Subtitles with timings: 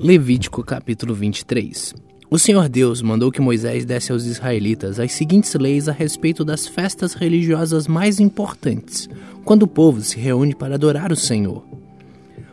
[0.00, 1.94] Levítico capítulo 23
[2.30, 6.66] O Senhor Deus mandou que Moisés desse aos israelitas as seguintes leis a respeito das
[6.66, 9.06] festas religiosas mais importantes,
[9.44, 11.62] quando o povo se reúne para adorar o Senhor.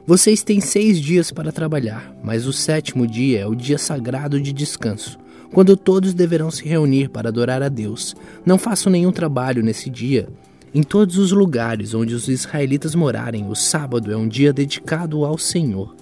[0.05, 4.51] Vocês têm seis dias para trabalhar, mas o sétimo dia é o dia sagrado de
[4.51, 5.17] descanso,
[5.53, 8.17] quando todos deverão se reunir para adorar a Deus.
[8.45, 10.27] Não façam nenhum trabalho nesse dia.
[10.75, 15.37] Em todos os lugares onde os israelitas morarem, o sábado é um dia dedicado ao
[15.37, 15.95] Senhor.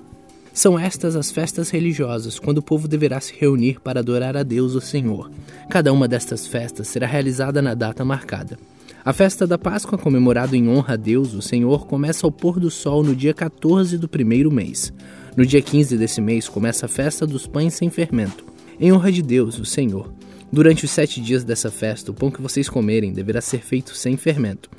[0.58, 4.74] São estas as festas religiosas, quando o povo deverá se reunir para adorar a Deus,
[4.74, 5.30] o Senhor.
[5.70, 8.58] Cada uma destas festas será realizada na data marcada.
[9.06, 12.72] A festa da Páscoa, comemorada em honra a Deus, o Senhor, começa ao pôr do
[12.72, 14.92] sol no dia 14 do primeiro mês.
[15.36, 18.44] No dia 15 desse mês começa a festa dos pães sem fermento,
[18.80, 20.12] em honra de Deus, o Senhor.
[20.52, 24.18] Durante os sete dias dessa festa, o pão que vocês comerem deverá ser feito sem
[24.18, 24.72] fermento.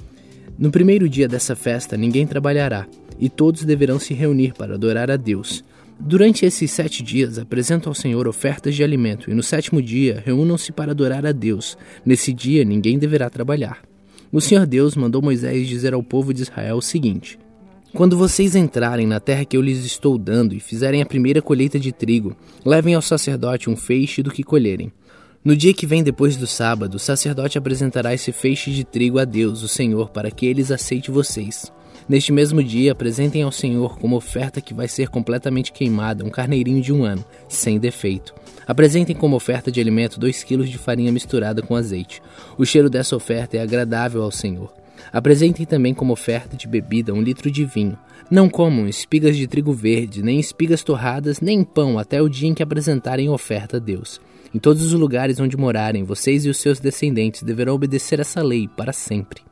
[0.59, 2.85] No primeiro dia dessa festa, ninguém trabalhará,
[3.19, 5.65] e todos deverão se reunir para adorar a Deus.
[6.01, 10.71] Durante esses sete dias, apresentam ao Senhor ofertas de alimento, e no sétimo dia, reúnam-se
[10.71, 11.77] para adorar a Deus.
[12.07, 13.83] Nesse dia, ninguém deverá trabalhar.
[14.31, 17.37] O Senhor Deus mandou Moisés dizer ao povo de Israel o seguinte:
[17.93, 21.81] Quando vocês entrarem na terra que eu lhes estou dando e fizerem a primeira colheita
[21.81, 24.93] de trigo, levem ao sacerdote um feixe do que colherem.
[25.45, 29.25] No dia que vem depois do sábado, o sacerdote apresentará esse feixe de trigo a
[29.25, 31.73] Deus, o Senhor, para que eles aceite vocês.
[32.09, 36.81] Neste mesmo dia, apresentem ao Senhor como oferta que vai ser completamente queimada um carneirinho
[36.81, 38.35] de um ano, sem defeito.
[38.67, 42.23] Apresentem como oferta de alimento dois quilos de farinha misturada com azeite.
[42.57, 44.73] O cheiro dessa oferta é agradável ao Senhor.
[45.13, 47.99] Apresentem também como oferta de bebida um litro de vinho.
[48.31, 52.55] Não comam espigas de trigo verde, nem espigas torradas, nem pão, até o dia em
[52.55, 54.19] que apresentarem oferta a Deus.
[54.55, 58.67] Em todos os lugares onde morarem, vocês e os seus descendentes deverão obedecer essa lei
[58.67, 59.48] para sempre.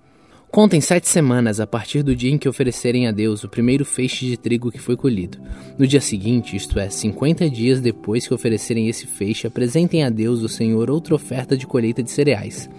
[0.57, 4.25] Contem sete semanas a partir do dia em que oferecerem a Deus o primeiro feixe
[4.25, 5.37] de trigo que foi colhido.
[5.77, 10.41] No dia seguinte, isto é, cinquenta dias depois que oferecerem esse feixe, apresentem a Deus
[10.41, 12.71] o Senhor outra oferta de colheita de cereais.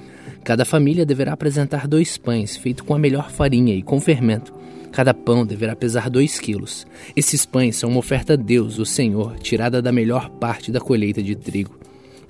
[0.44, 4.52] Cada família deverá apresentar dois pães, feitos com a melhor farinha e com fermento.
[4.92, 6.88] Cada pão deverá pesar dois quilos.
[7.16, 11.22] Esses pães são uma oferta a Deus, o Senhor, tirada da melhor parte da colheita
[11.22, 11.77] de trigo.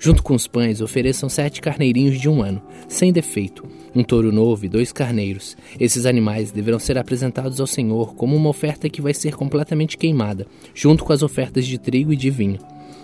[0.00, 3.64] Junto com os pães, ofereçam sete carneirinhos de um ano, sem defeito,
[3.94, 5.56] um touro novo e dois carneiros.
[5.78, 10.46] Esses animais deverão ser apresentados ao Senhor como uma oferta que vai ser completamente queimada,
[10.72, 12.58] junto com as ofertas de trigo e de vinho.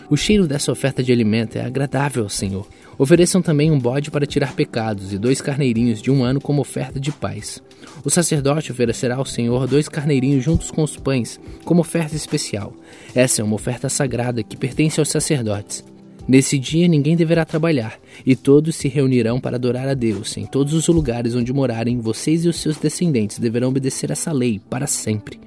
[0.09, 2.69] O cheiro dessa oferta de alimento é agradável ao Senhor.
[2.97, 7.01] Ofereçam também um bode para tirar pecados e dois carneirinhos de um ano como oferta
[7.01, 7.61] de paz.
[8.05, 12.73] O sacerdote oferecerá ao Senhor dois carneirinhos juntos com os pães, como oferta especial.
[13.15, 15.94] Essa é uma oferta sagrada que pertence aos sacerdotes.
[16.27, 20.37] Nesse dia ninguém deverá trabalhar, e todos se reunirão para adorar a Deus.
[20.37, 24.61] Em todos os lugares onde morarem, vocês e os seus descendentes deverão obedecer essa lei
[24.71, 25.39] para sempre.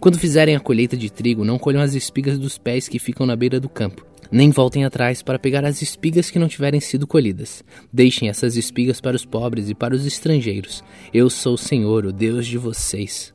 [0.00, 3.36] Quando fizerem a colheita de trigo, não colham as espigas dos pés que ficam na
[3.36, 7.62] beira do campo, nem voltem atrás para pegar as espigas que não tiverem sido colhidas.
[7.92, 10.82] Deixem essas espigas para os pobres e para os estrangeiros.
[11.12, 13.34] Eu sou o Senhor, o Deus de vocês.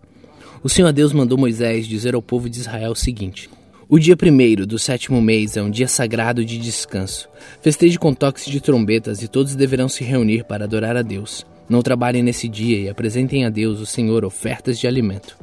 [0.64, 3.50] O Senhor Deus mandou Moisés dizer ao povo de Israel o seguinte:
[3.94, 7.28] o dia primeiro do sétimo mês é um dia sagrado de descanso.
[7.62, 11.46] Festeje com toques de trombetas e todos deverão se reunir para adorar a Deus.
[11.68, 15.38] Não trabalhem nesse dia e apresentem a Deus, o Senhor, ofertas de alimento.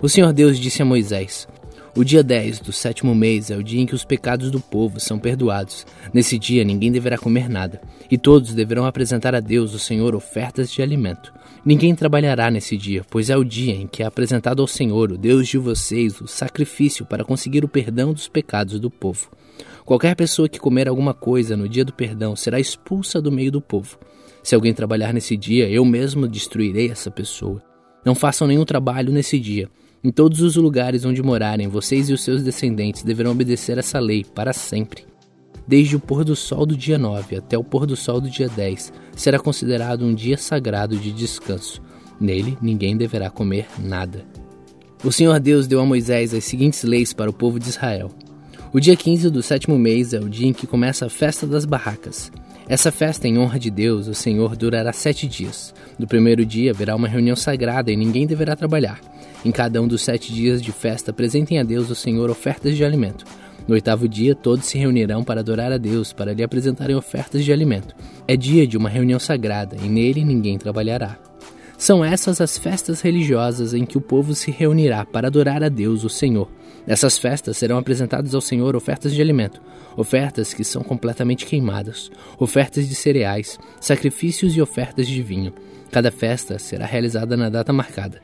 [0.00, 1.46] O Senhor Deus disse a Moisés:
[1.94, 4.98] O dia 10 do sétimo mês é o dia em que os pecados do povo
[4.98, 5.86] são perdoados.
[6.12, 7.80] Nesse dia ninguém deverá comer nada,
[8.10, 11.32] e todos deverão apresentar a Deus, o Senhor, ofertas de alimento.
[11.64, 15.16] Ninguém trabalhará nesse dia, pois é o dia em que é apresentado ao Senhor, o
[15.16, 19.30] Deus de vocês, o sacrifício para conseguir o perdão dos pecados do povo.
[19.84, 23.60] Qualquer pessoa que comer alguma coisa no dia do perdão será expulsa do meio do
[23.60, 23.96] povo.
[24.42, 27.62] Se alguém trabalhar nesse dia, eu mesmo destruirei essa pessoa.
[28.04, 29.68] Não façam nenhum trabalho nesse dia.
[30.02, 34.24] Em todos os lugares onde morarem, vocês e os seus descendentes deverão obedecer essa lei
[34.24, 35.11] para sempre
[35.66, 38.48] desde o pôr do sol do dia 9 até o pôr do sol do dia
[38.48, 41.82] 10, será considerado um dia sagrado de descanso.
[42.20, 44.24] Nele ninguém deverá comer nada.
[45.04, 48.10] O Senhor Deus deu a Moisés as seguintes leis para o povo de Israel.
[48.72, 51.64] O dia 15 do sétimo mês é o dia em que começa a festa das
[51.64, 52.30] barracas.
[52.68, 55.74] Essa festa em honra de Deus, o Senhor, durará sete dias.
[55.98, 59.00] No primeiro dia haverá uma reunião sagrada e ninguém deverá trabalhar.
[59.44, 62.84] Em cada um dos sete dias de festa, apresentem a Deus, o Senhor, ofertas de
[62.84, 63.24] alimento.
[63.66, 67.52] No oitavo dia, todos se reunirão para adorar a Deus, para lhe apresentarem ofertas de
[67.52, 67.94] alimento.
[68.26, 71.18] É dia de uma reunião sagrada, e nele ninguém trabalhará.
[71.78, 76.04] São essas as festas religiosas em que o povo se reunirá para adorar a Deus,
[76.04, 76.48] o Senhor.
[76.86, 79.60] Nessas festas serão apresentadas ao Senhor ofertas de alimento,
[79.96, 85.52] ofertas que são completamente queimadas, ofertas de cereais, sacrifícios e ofertas de vinho.
[85.90, 88.20] Cada festa será realizada na data marcada.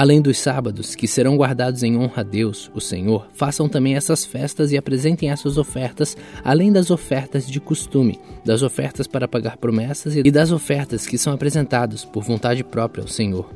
[0.00, 4.24] Além dos sábados, que serão guardados em honra a Deus, o Senhor, façam também essas
[4.24, 10.16] festas e apresentem essas ofertas, além das ofertas de costume, das ofertas para pagar promessas
[10.16, 13.50] e das ofertas que são apresentadas por vontade própria ao Senhor.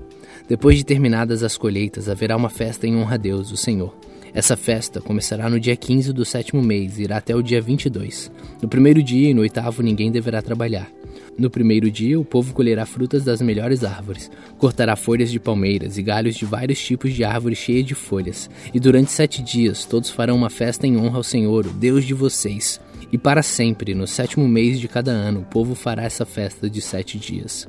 [0.47, 3.97] Depois de terminadas as colheitas, haverá uma festa em honra a Deus, o Senhor.
[4.35, 8.31] Essa festa começará no dia 15 do sétimo mês e irá até o dia 22.
[8.61, 10.91] No primeiro dia e no oitavo ninguém deverá trabalhar.
[11.37, 16.03] No primeiro dia, o povo colherá frutas das melhores árvores, cortará folhas de palmeiras e
[16.03, 18.49] galhos de vários tipos de árvores cheias de folhas.
[18.73, 22.15] E durante sete dias, todos farão uma festa em honra ao Senhor, o Deus de
[22.15, 22.81] vocês.
[23.11, 26.81] E para sempre, no sétimo mês de cada ano, o povo fará essa festa de
[26.81, 27.67] sete dias.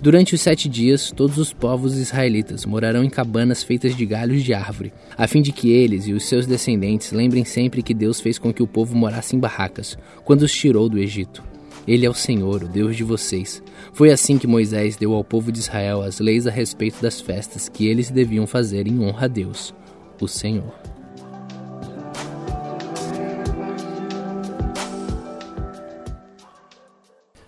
[0.00, 4.52] Durante os sete dias, todos os povos israelitas morarão em cabanas feitas de galhos de
[4.52, 8.38] árvore, a fim de que eles e os seus descendentes lembrem sempre que Deus fez
[8.38, 11.55] com que o povo morasse em barracas, quando os tirou do Egito.
[11.86, 13.62] Ele é o Senhor, o Deus de vocês.
[13.92, 17.68] Foi assim que Moisés deu ao povo de Israel as leis a respeito das festas
[17.68, 19.72] que eles deviam fazer em honra a Deus,
[20.20, 20.74] o Senhor.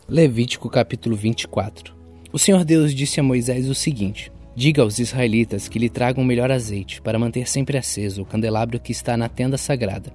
[0.08, 1.94] Levítico capítulo 24
[2.32, 6.52] O Senhor Deus disse a Moisés o seguinte: Diga aos israelitas que lhe tragam melhor
[6.52, 10.12] azeite, para manter sempre aceso o candelabro que está na tenda sagrada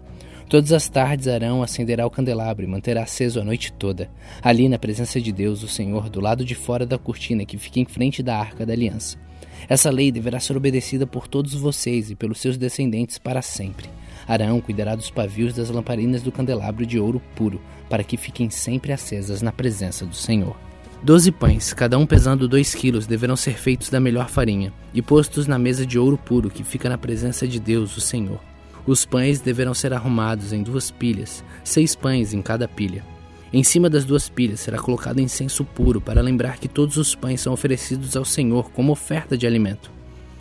[0.54, 4.08] Todas as tardes Arão acenderá o candelabro e manterá aceso a noite toda,
[4.40, 7.80] ali na presença de Deus, o Senhor, do lado de fora da cortina que fica
[7.80, 9.18] em frente da arca da aliança.
[9.68, 13.90] Essa lei deverá ser obedecida por todos vocês e pelos seus descendentes para sempre.
[14.28, 17.60] Arão cuidará dos pavios das lamparinas do candelabro de ouro puro,
[17.90, 20.56] para que fiquem sempre acesas na presença do Senhor.
[21.02, 25.48] Doze pães, cada um pesando dois quilos, deverão ser feitos da melhor farinha e postos
[25.48, 28.53] na mesa de ouro puro que fica na presença de Deus, o Senhor.
[28.86, 33.04] Os pães deverão ser arrumados em duas pilhas, seis pães em cada pilha.
[33.54, 37.40] Em cima das duas pilhas será colocado incenso puro para lembrar que todos os pães
[37.40, 39.92] são oferecidos ao Senhor como oferta de alimento.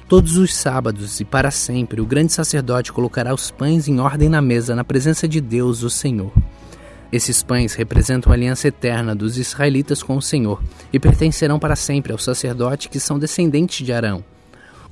[0.09, 4.43] Todos os sábados e para sempre o grande sacerdote colocará os pães em ordem na
[4.43, 6.33] mesa na presença de Deus, o Senhor.
[7.13, 10.63] Esses pães representam a aliança eterna dos israelitas com o Senhor
[10.93, 14.25] e pertencerão para sempre ao sacerdote que são descendentes de Arão.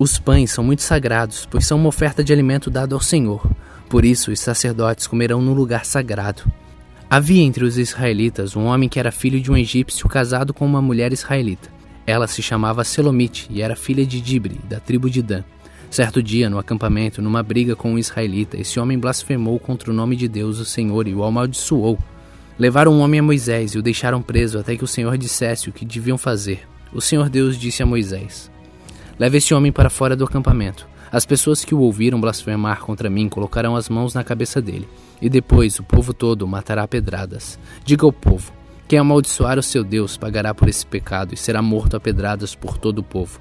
[0.02, 3.46] Os pães são muito sagrados, pois são uma oferta de alimento dada ao Senhor.
[3.86, 6.50] Por isso, os sacerdotes comerão no lugar sagrado.
[7.10, 10.80] Havia entre os israelitas um homem que era filho de um egípcio casado com uma
[10.80, 11.68] mulher israelita.
[12.06, 15.44] Ela se chamava Selomite e era filha de Dibre, da tribo de Dan.
[15.90, 20.16] Certo dia, no acampamento, numa briga com um israelita, esse homem blasfemou contra o nome
[20.16, 21.98] de Deus, o Senhor, e o amaldiçoou.
[22.58, 25.72] Levaram o homem a Moisés e o deixaram preso até que o Senhor dissesse o
[25.72, 26.66] que deviam fazer.
[26.90, 28.49] O Senhor Deus disse a Moisés:
[29.20, 30.88] Leve esse homem para fora do acampamento.
[31.12, 34.88] As pessoas que o ouviram blasfemar contra mim colocarão as mãos na cabeça dele,
[35.20, 37.58] e depois o povo todo matará pedradas.
[37.84, 38.50] Diga ao povo:
[38.88, 42.78] quem amaldiçoar o seu Deus pagará por esse pecado e será morto a pedradas por
[42.78, 43.38] todo o povo.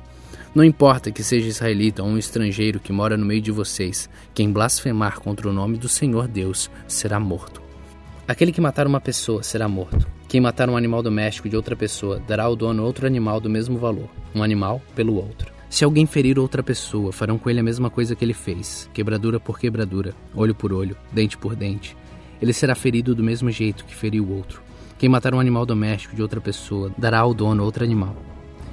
[0.54, 4.52] Não importa que seja israelita ou um estrangeiro que mora no meio de vocês, quem
[4.52, 7.62] blasfemar contra o nome do Senhor Deus será morto.
[8.28, 10.06] Aquele que matar uma pessoa será morto.
[10.28, 13.78] Quem matar um animal doméstico de outra pessoa dará ao dono outro animal do mesmo
[13.78, 15.59] valor, um animal pelo outro.
[15.70, 19.40] Se alguém ferir outra pessoa, farão com ele a mesma coisa que ele fez, quebradura
[19.40, 21.96] por quebradura, olho por olho, dente por dente.
[22.42, 24.64] Ele será ferido do mesmo jeito que feriu o outro.
[24.98, 28.16] Quem matar um animal doméstico de outra pessoa, dará ao dono outro animal.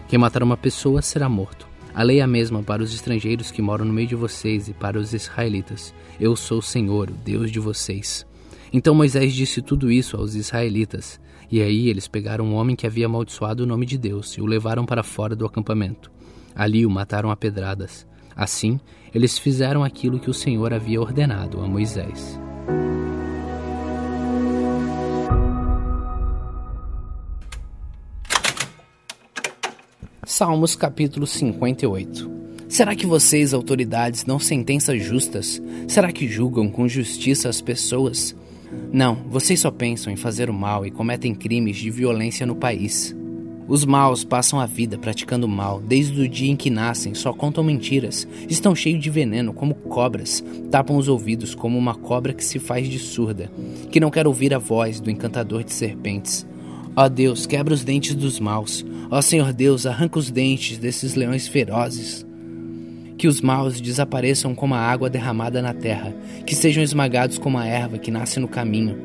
[0.09, 1.69] Quem matar uma pessoa será morto.
[1.95, 4.73] A lei é a mesma para os estrangeiros que moram no meio de vocês e
[4.73, 5.95] para os israelitas.
[6.19, 8.27] Eu sou o Senhor, o Deus de vocês.
[8.73, 11.21] Então Moisés disse tudo isso aos israelitas.
[11.51, 14.47] E aí eles pegaram um homem que havia amaldiçoado o nome de Deus e o
[14.47, 16.16] levaram para fora do acampamento.
[16.57, 18.07] Ali o mataram a pedradas.
[18.35, 18.81] Assim,
[19.15, 22.41] eles fizeram aquilo que o Senhor havia ordenado a Moisés.
[30.25, 32.37] Salmos capítulo 58
[32.69, 35.63] Será que vocês, autoridades, não sentenças justas?
[35.87, 38.35] Será que julgam com justiça as pessoas?
[38.93, 43.15] Não, vocês só pensam em fazer o mal e cometem crimes de violência no país.
[43.69, 47.65] Os maus passam a vida praticando mal, desde o dia em que nascem, só contam
[47.65, 52.61] mentiras, estão cheios de veneno como cobras, tapam os ouvidos como uma cobra que se
[52.61, 53.51] faz de surda,
[53.91, 56.47] que não quer ouvir a voz do encantador de serpentes.
[56.95, 58.87] Ó Deus, quebra os dentes dos maus.
[59.11, 62.25] Ó Senhor Deus, arranca os dentes desses leões ferozes.
[63.19, 66.15] Que os maus desapareçam como a água derramada na terra,
[66.47, 68.97] que sejam esmagados como a erva que nasce no caminho,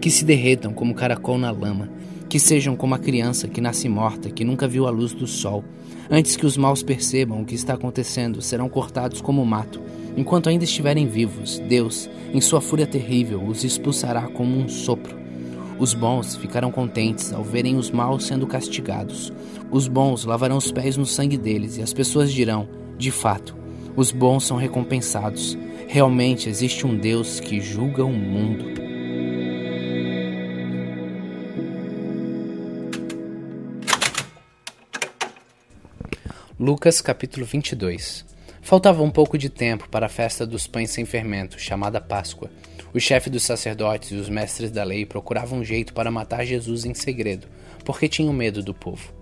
[0.00, 1.96] que se derretam como caracol na lama
[2.28, 5.64] que sejam como a criança que nasce morta, que nunca viu a luz do sol.
[6.10, 9.80] Antes que os maus percebam o que está acontecendo, serão cortados como mato.
[10.16, 15.16] Enquanto ainda estiverem vivos, Deus, em sua fúria terrível, os expulsará como um sopro.
[15.78, 19.32] Os bons ficarão contentes ao verem os maus sendo castigados.
[19.70, 22.66] Os bons lavarão os pés no sangue deles, e as pessoas dirão:
[22.96, 23.54] De fato,
[23.94, 25.56] os bons são recompensados.
[25.86, 28.75] Realmente existe um Deus que julga o mundo.
[36.66, 38.24] Lucas capítulo 22
[38.60, 42.50] Faltava um pouco de tempo para a festa dos pães sem fermento, chamada Páscoa.
[42.92, 46.84] O chefe dos sacerdotes e os mestres da lei procuravam um jeito para matar Jesus
[46.84, 47.46] em segredo,
[47.84, 49.14] porque tinham medo do povo.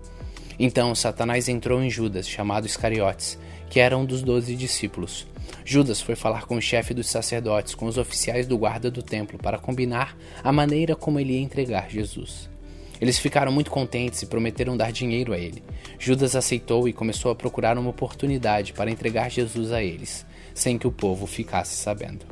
[0.57, 3.37] Então Satanás entrou em Judas, chamado Iscariotes,
[3.69, 5.27] que era um dos doze discípulos.
[5.63, 9.37] Judas foi falar com o chefe dos sacerdotes, com os oficiais do guarda do templo,
[9.37, 12.49] para combinar a maneira como ele ia entregar Jesus.
[12.99, 15.61] Eles ficaram muito contentes e prometeram dar dinheiro a ele.
[15.99, 20.87] Judas aceitou e começou a procurar uma oportunidade para entregar Jesus a eles, sem que
[20.87, 22.25] o povo ficasse sabendo.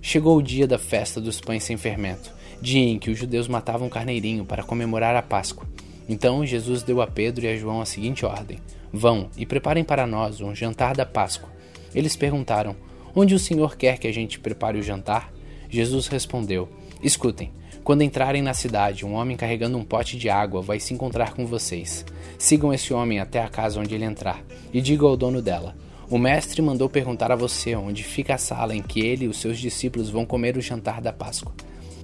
[0.00, 3.88] Chegou o dia da festa dos pães sem fermento, dia em que os judeus matavam
[3.88, 5.68] um carneirinho para comemorar a Páscoa.
[6.08, 8.58] Então Jesus deu a Pedro e a João a seguinte ordem:
[8.92, 11.50] Vão e preparem para nós um jantar da Páscoa.
[11.94, 12.74] Eles perguntaram:
[13.14, 15.32] Onde o Senhor quer que a gente prepare o jantar?
[15.68, 16.68] Jesus respondeu:
[17.02, 17.52] Escutem.
[17.88, 21.46] Quando entrarem na cidade, um homem carregando um pote de água vai se encontrar com
[21.46, 22.04] vocês.
[22.38, 25.74] Sigam esse homem até a casa onde ele entrar e digam ao dono dela:
[26.10, 29.40] O mestre mandou perguntar a você onde fica a sala em que ele e os
[29.40, 31.54] seus discípulos vão comer o jantar da Páscoa.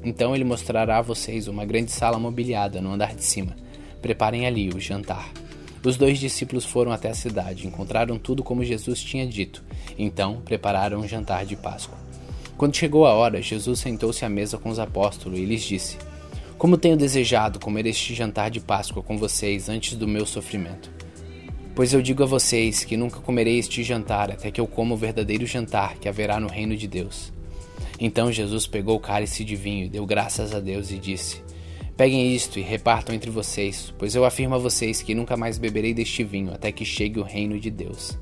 [0.03, 3.55] Então ele mostrará a vocês uma grande sala mobiliada no andar de cima.
[4.01, 5.31] Preparem ali o jantar.
[5.85, 9.63] Os dois discípulos foram até a cidade, encontraram tudo como Jesus tinha dito.
[9.99, 12.04] Então prepararam um jantar de Páscoa.
[12.57, 15.99] Quando chegou a hora, Jesus sentou-se à mesa com os apóstolos e lhes disse:
[16.57, 20.91] Como tenho desejado comer este jantar de Páscoa com vocês antes do meu sofrimento.
[21.75, 24.97] Pois eu digo a vocês que nunca comerei este jantar até que eu coma o
[24.97, 27.33] verdadeiro jantar que haverá no reino de Deus.
[27.99, 31.43] Então Jesus pegou o cálice de vinho deu graças a Deus e disse:
[31.97, 35.93] Peguem isto e repartam entre vocês, pois eu afirmo a vocês que nunca mais beberei
[35.93, 38.17] deste vinho até que chegue o reino de Deus.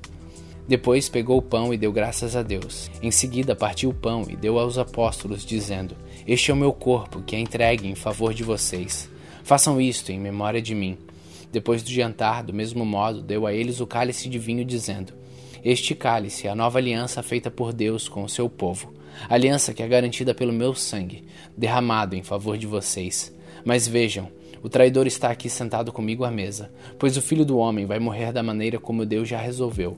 [0.66, 2.90] Depois pegou o pão e deu graças a Deus.
[3.02, 7.22] Em seguida partiu o pão e deu aos apóstolos, dizendo: Este é o meu corpo,
[7.22, 9.10] que é entregue em favor de vocês.
[9.42, 10.96] Façam isto em memória de mim.
[11.50, 15.12] Depois do jantar, do mesmo modo, deu a eles o cálice de vinho, dizendo:
[15.64, 18.94] Este cálice é a nova aliança feita por Deus com o seu povo,
[19.28, 21.24] aliança que é garantida pelo meu sangue,
[21.56, 23.34] derramado em favor de vocês.
[23.64, 24.28] Mas vejam,
[24.62, 28.32] o traidor está aqui sentado comigo à mesa, pois o filho do homem vai morrer
[28.32, 29.96] da maneira como Deus já resolveu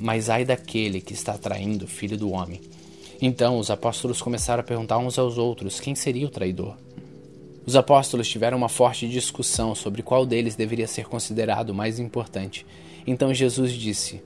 [0.00, 2.60] mas ai daquele que está traindo o filho do homem.
[3.20, 6.76] Então os apóstolos começaram a perguntar uns aos outros quem seria o traidor.
[7.64, 12.66] Os apóstolos tiveram uma forte discussão sobre qual deles deveria ser considerado mais importante.
[13.06, 14.20] Então Jesus disse: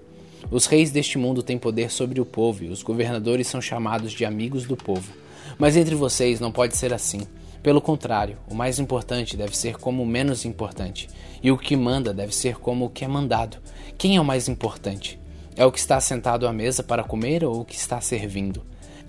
[0.50, 4.24] Os reis deste mundo têm poder sobre o povo e os governadores são chamados de
[4.24, 5.12] amigos do povo.
[5.58, 7.20] Mas entre vocês não pode ser assim.
[7.66, 11.08] Pelo contrário, o mais importante deve ser como o menos importante,
[11.42, 13.56] e o que manda deve ser como o que é mandado.
[13.98, 15.18] Quem é o mais importante?
[15.56, 18.62] É o que está sentado à mesa para comer ou o que está servindo?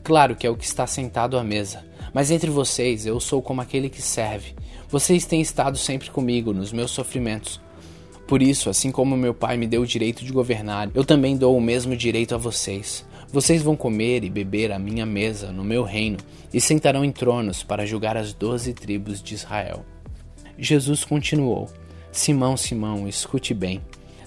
[0.04, 3.62] Claro que é o que está sentado à mesa, mas entre vocês eu sou como
[3.62, 4.56] aquele que serve.
[4.90, 7.62] Vocês têm estado sempre comigo nos meus sofrimentos.
[8.28, 11.56] Por isso, assim como meu pai me deu o direito de governar, eu também dou
[11.56, 13.06] o mesmo direito a vocês.
[13.31, 16.17] Vocês vão comer e beber à minha mesa no meu reino
[16.53, 19.86] e sentarão em tronos para julgar as doze tribos de Israel.
[20.57, 21.69] Jesus continuou:
[22.12, 23.81] Simão, Simão, escute bem.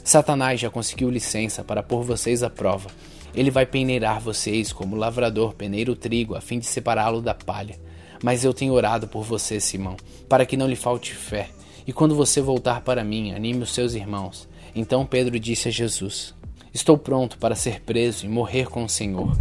[0.04, 2.90] Satanás já conseguiu licença para pôr vocês à prova.
[3.34, 7.34] Ele vai peneirar vocês como o lavrador peneira o trigo a fim de separá-lo da
[7.34, 7.78] palha.
[8.22, 9.96] Mas eu tenho orado por você, Simão,
[10.28, 11.48] para que não lhe falte fé.
[11.86, 14.46] E quando você voltar para mim, anime os seus irmãos.
[14.74, 16.34] Então Pedro disse a Jesus:
[16.72, 19.36] Estou pronto para ser preso e morrer com o Senhor.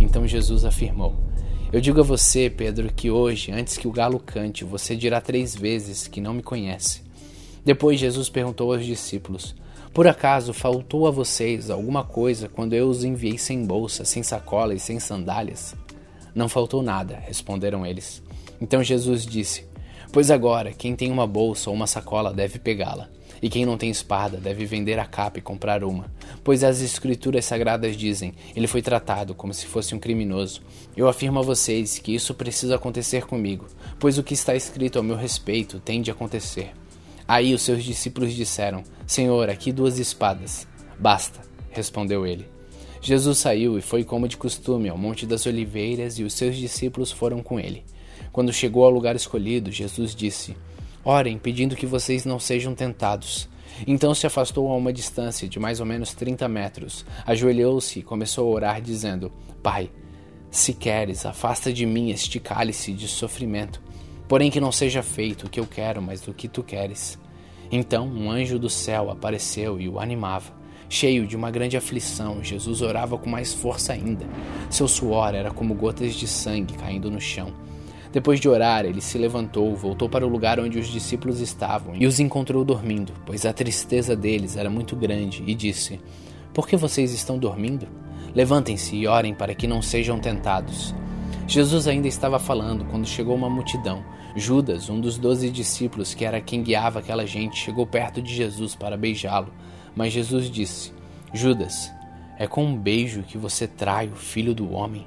[0.00, 1.14] Então Jesus afirmou:
[1.72, 5.54] Eu digo a você, Pedro, que hoje, antes que o galo cante, você dirá três
[5.54, 7.02] vezes que não me conhece.
[7.64, 9.54] Depois Jesus perguntou aos discípulos:
[9.92, 14.72] por acaso faltou a vocês alguma coisa quando eu os enviei sem bolsa, sem sacola
[14.72, 15.74] e sem sandálias?
[16.32, 18.22] Não faltou nada, responderam eles.
[18.60, 19.66] Então Jesus disse:
[20.12, 23.10] Pois agora, quem tem uma bolsa ou uma sacola deve pegá-la,
[23.42, 26.12] e quem não tem espada deve vender a capa e comprar uma.
[26.44, 30.62] Pois as Escrituras Sagradas dizem: Ele foi tratado como se fosse um criminoso.
[30.96, 33.66] Eu afirmo a vocês que isso precisa acontecer comigo,
[33.98, 36.72] pois o que está escrito ao meu respeito tem de acontecer.
[37.26, 40.66] Aí os seus discípulos disseram: Senhor, aqui duas espadas.
[40.98, 42.46] Basta, respondeu ele.
[43.00, 47.10] Jesus saiu e foi como de costume ao Monte das Oliveiras e os seus discípulos
[47.10, 47.82] foram com ele.
[48.30, 50.54] Quando chegou ao lugar escolhido, Jesus disse:
[51.04, 53.48] Orem, pedindo que vocês não sejam tentados.
[53.86, 58.46] Então se afastou a uma distância de mais ou menos trinta metros, ajoelhou-se e começou
[58.48, 59.90] a orar, dizendo: Pai,
[60.50, 63.80] se queres, afasta de mim este cálice de sofrimento.
[64.28, 67.18] Porém, que não seja feito o que eu quero, mas o que tu queres.
[67.72, 70.52] Então um anjo do céu apareceu e o animava.
[70.88, 74.26] Cheio de uma grande aflição, Jesus orava com mais força ainda.
[74.68, 77.54] Seu suor era como gotas de sangue caindo no chão.
[78.12, 82.06] Depois de orar, ele se levantou, voltou para o lugar onde os discípulos estavam e
[82.06, 86.00] os encontrou dormindo, pois a tristeza deles era muito grande, e disse:
[86.52, 87.86] Por que vocês estão dormindo?
[88.34, 90.94] Levantem-se e orem para que não sejam tentados.
[91.46, 94.04] Jesus ainda estava falando quando chegou uma multidão.
[94.36, 98.74] Judas, um dos doze discípulos, que era quem guiava aquela gente, chegou perto de Jesus
[98.74, 99.52] para beijá-lo.
[99.94, 100.92] Mas Jesus disse:
[101.32, 101.92] Judas,
[102.38, 105.06] é com um beijo que você trai o filho do homem.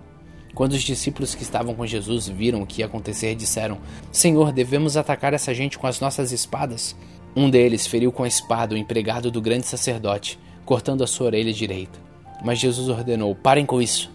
[0.53, 3.79] Quando os discípulos que estavam com Jesus viram o que ia acontecer, disseram:
[4.12, 6.95] Senhor, devemos atacar essa gente com as nossas espadas?
[7.36, 11.51] Um deles feriu com a espada o empregado do grande sacerdote, cortando a sua orelha
[11.51, 12.00] direita.
[12.43, 14.12] Mas Jesus ordenou: Parem com isso.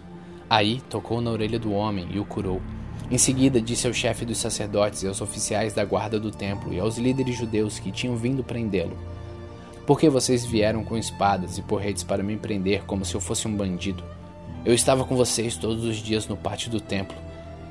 [0.48, 2.62] Aí tocou na orelha do homem e o curou.
[3.10, 6.78] Em seguida, disse ao chefe dos sacerdotes e aos oficiais da guarda do templo e
[6.78, 8.96] aos líderes judeus que tinham vindo prendê-lo:
[9.84, 13.48] Por que vocês vieram com espadas e porretes para me prender como se eu fosse
[13.48, 14.04] um bandido?
[14.68, 17.16] Eu estava com vocês todos os dias no pátio do templo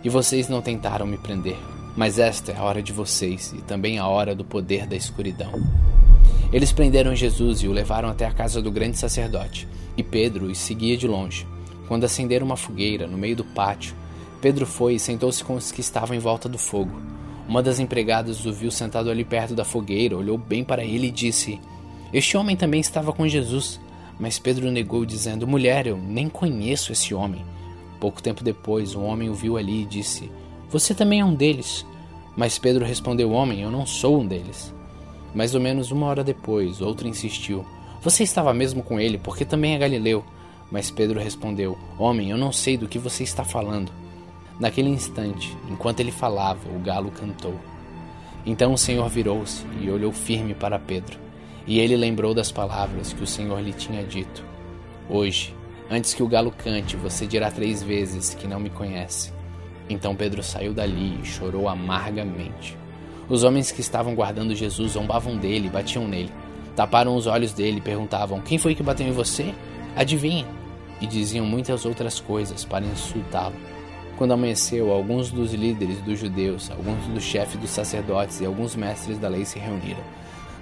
[0.03, 1.55] e vocês não tentaram me prender.
[1.95, 5.51] Mas esta é a hora de vocês e também a hora do poder da escuridão.
[6.51, 10.57] Eles prenderam Jesus e o levaram até a casa do grande sacerdote, e Pedro os
[10.57, 11.45] seguia de longe.
[11.87, 13.93] Quando acenderam uma fogueira no meio do pátio,
[14.41, 16.99] Pedro foi e sentou-se com os que estavam em volta do fogo.
[17.47, 21.11] Uma das empregadas o viu sentado ali perto da fogueira, olhou bem para ele e
[21.11, 21.61] disse:
[22.11, 23.79] Este homem também estava com Jesus.
[24.19, 27.45] Mas Pedro negou, dizendo: Mulher, eu nem conheço esse homem.
[27.99, 30.31] Pouco tempo depois, um homem o viu ali e disse:
[30.69, 31.85] Você também é um deles.
[32.35, 34.73] Mas Pedro respondeu: Homem, eu não sou um deles.
[35.33, 37.65] Mais ou menos uma hora depois, outro insistiu:
[38.01, 40.23] Você estava mesmo com ele, porque também é galileu.
[40.71, 43.91] Mas Pedro respondeu: Homem, eu não sei do que você está falando.
[44.59, 47.53] Naquele instante, enquanto ele falava, o galo cantou.
[48.45, 51.26] Então o Senhor virou-se e olhou firme para Pedro.
[51.67, 54.43] E ele lembrou das palavras que o Senhor lhe tinha dito:
[55.09, 55.53] Hoje,
[55.91, 59.33] antes que o galo cante, você dirá três vezes que não me conhece.
[59.89, 62.77] Então Pedro saiu dali e chorou amargamente.
[63.29, 66.31] Os homens que estavam guardando Jesus zombavam dele batiam nele.
[66.73, 69.53] Taparam os olhos dele e perguntavam: Quem foi que bateu em você?
[69.95, 70.45] Adivinha?
[71.01, 73.55] E diziam muitas outras coisas para insultá-lo.
[74.17, 79.19] Quando amanheceu, alguns dos líderes dos judeus, alguns dos chefes dos sacerdotes e alguns mestres
[79.19, 80.01] da lei se reuniram.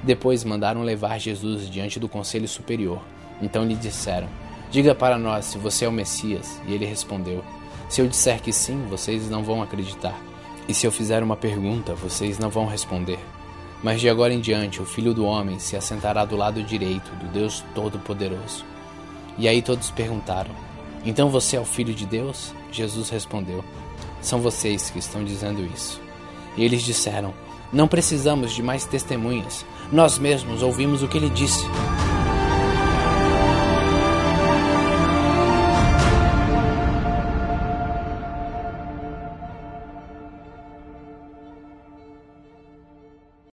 [0.03, 3.01] Depois mandaram levar Jesus diante do conselho superior.
[3.41, 4.27] Então lhe disseram:
[4.71, 6.59] Diga para nós se você é o Messias.
[6.67, 7.43] E ele respondeu:
[7.89, 10.19] Se eu disser que sim, vocês não vão acreditar.
[10.67, 13.19] E se eu fizer uma pergunta, vocês não vão responder.
[13.83, 17.31] Mas de agora em diante, o filho do homem se assentará do lado direito do
[17.31, 18.65] Deus Todo-Poderoso.
[19.37, 20.51] E aí todos perguntaram:
[21.05, 22.53] Então você é o filho de Deus?
[22.71, 23.63] Jesus respondeu:
[24.21, 26.01] São vocês que estão dizendo isso.
[26.57, 27.33] E eles disseram:
[27.71, 29.65] Não precisamos de mais testemunhas.
[29.91, 31.65] Nós mesmos ouvimos o que ele disse.